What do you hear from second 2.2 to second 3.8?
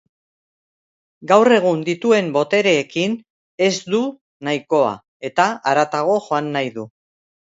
botereekin ez